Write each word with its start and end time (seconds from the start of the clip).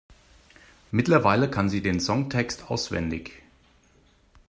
Mittlerweile 0.89 1.47
kann 1.47 1.69
sie 1.69 1.83
den 1.83 1.99
Songtext 1.99 2.71
auswendig. 2.71 3.43